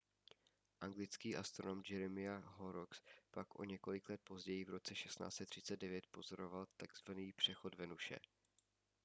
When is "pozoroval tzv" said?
6.07-7.11